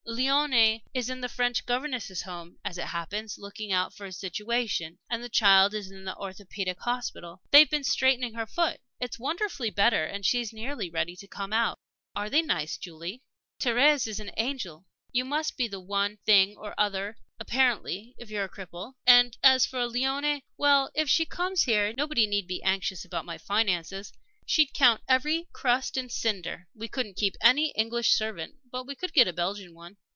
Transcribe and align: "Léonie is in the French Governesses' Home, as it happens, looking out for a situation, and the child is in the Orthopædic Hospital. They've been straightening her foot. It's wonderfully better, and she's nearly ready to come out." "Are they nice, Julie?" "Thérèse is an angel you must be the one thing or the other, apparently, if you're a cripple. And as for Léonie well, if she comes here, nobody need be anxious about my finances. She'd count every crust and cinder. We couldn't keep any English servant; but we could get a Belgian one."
"Léonie 0.07 0.81
is 0.93 1.09
in 1.09 1.21
the 1.21 1.29
French 1.29 1.65
Governesses' 1.65 2.23
Home, 2.23 2.57
as 2.65 2.77
it 2.77 2.87
happens, 2.87 3.37
looking 3.37 3.71
out 3.71 3.93
for 3.95 4.05
a 4.05 4.11
situation, 4.11 4.97
and 5.09 5.23
the 5.23 5.29
child 5.29 5.73
is 5.73 5.89
in 5.89 6.03
the 6.03 6.15
Orthopædic 6.15 6.79
Hospital. 6.79 7.41
They've 7.51 7.69
been 7.69 7.85
straightening 7.85 8.33
her 8.33 8.45
foot. 8.45 8.81
It's 8.99 9.17
wonderfully 9.19 9.69
better, 9.69 10.03
and 10.03 10.25
she's 10.25 10.51
nearly 10.51 10.89
ready 10.89 11.15
to 11.15 11.27
come 11.27 11.53
out." 11.53 11.79
"Are 12.13 12.29
they 12.29 12.41
nice, 12.41 12.77
Julie?" 12.77 13.21
"Thérèse 13.61 14.05
is 14.05 14.19
an 14.19 14.31
angel 14.35 14.85
you 15.13 15.23
must 15.23 15.55
be 15.55 15.69
the 15.69 15.79
one 15.79 16.17
thing 16.25 16.57
or 16.57 16.71
the 16.71 16.81
other, 16.81 17.17
apparently, 17.39 18.13
if 18.17 18.29
you're 18.29 18.43
a 18.43 18.49
cripple. 18.49 18.95
And 19.07 19.37
as 19.41 19.65
for 19.65 19.79
Léonie 19.87 20.41
well, 20.57 20.91
if 20.93 21.09
she 21.09 21.25
comes 21.25 21.63
here, 21.63 21.93
nobody 21.95 22.27
need 22.27 22.47
be 22.47 22.61
anxious 22.63 23.05
about 23.05 23.23
my 23.23 23.37
finances. 23.37 24.11
She'd 24.43 24.73
count 24.73 25.01
every 25.07 25.47
crust 25.53 25.95
and 25.95 26.11
cinder. 26.11 26.67
We 26.73 26.89
couldn't 26.89 27.15
keep 27.15 27.37
any 27.41 27.69
English 27.71 28.11
servant; 28.11 28.55
but 28.69 28.85
we 28.85 28.95
could 28.95 29.13
get 29.13 29.27
a 29.27 29.31
Belgian 29.33 29.73
one." 29.73 29.95